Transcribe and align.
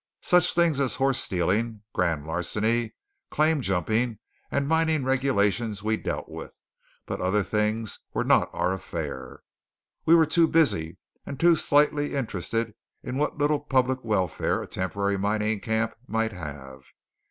Such 0.23 0.55
things 0.55 0.79
as 0.79 0.95
horse 0.95 1.19
stealing, 1.19 1.83
grand 1.93 2.25
larceny, 2.25 2.95
claim 3.29 3.61
jumping, 3.61 4.17
and 4.49 4.67
mining 4.67 5.03
regulations 5.05 5.83
we 5.83 5.95
dealt 5.95 6.27
with; 6.27 6.59
but 7.05 7.21
other 7.21 7.43
things 7.43 7.99
were 8.11 8.23
not 8.23 8.49
our 8.51 8.73
affair. 8.73 9.43
We 10.07 10.15
were 10.15 10.25
too 10.25 10.47
busy, 10.47 10.97
and 11.23 11.39
too 11.39 11.55
slightly 11.55 12.15
interested 12.15 12.73
in 13.03 13.17
what 13.17 13.37
little 13.37 13.59
public 13.59 14.03
welfare 14.03 14.63
a 14.63 14.65
temporary 14.65 15.17
mining 15.19 15.59
camp 15.59 15.93
might 16.07 16.31
have. 16.31 16.81